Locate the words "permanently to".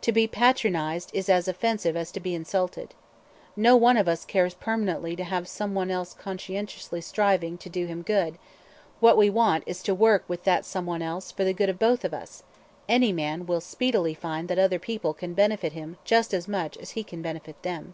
4.54-5.22